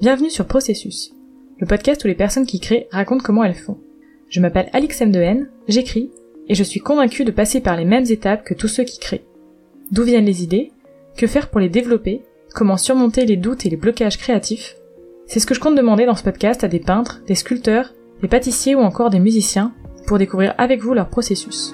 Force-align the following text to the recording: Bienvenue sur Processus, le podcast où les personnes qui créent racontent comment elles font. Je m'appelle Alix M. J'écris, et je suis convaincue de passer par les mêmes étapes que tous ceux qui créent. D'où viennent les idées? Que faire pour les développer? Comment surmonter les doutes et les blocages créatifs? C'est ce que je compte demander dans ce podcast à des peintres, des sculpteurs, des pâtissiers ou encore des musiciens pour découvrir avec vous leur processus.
Bienvenue 0.00 0.28
sur 0.28 0.46
Processus, 0.46 1.14
le 1.60 1.68
podcast 1.68 2.02
où 2.04 2.08
les 2.08 2.16
personnes 2.16 2.46
qui 2.46 2.58
créent 2.58 2.88
racontent 2.90 3.22
comment 3.22 3.44
elles 3.44 3.54
font. 3.54 3.78
Je 4.28 4.40
m'appelle 4.40 4.68
Alix 4.72 5.00
M. 5.00 5.48
J'écris, 5.68 6.10
et 6.48 6.56
je 6.56 6.64
suis 6.64 6.80
convaincue 6.80 7.24
de 7.24 7.30
passer 7.30 7.60
par 7.60 7.76
les 7.76 7.84
mêmes 7.84 8.04
étapes 8.10 8.44
que 8.44 8.54
tous 8.54 8.66
ceux 8.66 8.82
qui 8.82 8.98
créent. 8.98 9.24
D'où 9.92 10.02
viennent 10.02 10.24
les 10.24 10.42
idées? 10.42 10.72
Que 11.16 11.28
faire 11.28 11.48
pour 11.48 11.60
les 11.60 11.68
développer? 11.68 12.22
Comment 12.56 12.76
surmonter 12.76 13.24
les 13.24 13.36
doutes 13.36 13.66
et 13.66 13.70
les 13.70 13.76
blocages 13.76 14.18
créatifs? 14.18 14.74
C'est 15.26 15.38
ce 15.38 15.46
que 15.46 15.54
je 15.54 15.60
compte 15.60 15.76
demander 15.76 16.06
dans 16.06 16.16
ce 16.16 16.24
podcast 16.24 16.64
à 16.64 16.68
des 16.68 16.80
peintres, 16.80 17.22
des 17.28 17.36
sculpteurs, 17.36 17.94
des 18.20 18.28
pâtissiers 18.28 18.74
ou 18.74 18.80
encore 18.80 19.10
des 19.10 19.20
musiciens 19.20 19.72
pour 20.08 20.18
découvrir 20.18 20.54
avec 20.58 20.82
vous 20.82 20.94
leur 20.94 21.08
processus. 21.08 21.72